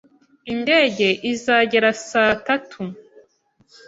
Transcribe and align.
Indege 0.53 1.07
izagera 1.33 1.89
saa 2.09 2.33
tatu. 2.47 2.81